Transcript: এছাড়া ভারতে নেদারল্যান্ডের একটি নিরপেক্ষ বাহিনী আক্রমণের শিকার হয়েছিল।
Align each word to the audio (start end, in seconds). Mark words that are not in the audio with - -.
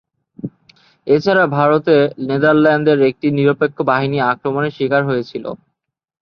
এছাড়া 1.07 1.43
ভারতে 1.57 1.95
নেদারল্যান্ডের 2.27 2.99
একটি 3.09 3.27
নিরপেক্ষ 3.37 3.77
বাহিনী 3.89 4.17
আক্রমণের 4.31 4.75
শিকার 4.77 5.01
হয়েছিল। 5.05 5.45